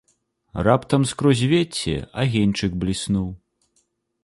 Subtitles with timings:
[0.67, 1.93] Раптам скрозь вецце
[2.23, 3.31] агеньчык бліснуў.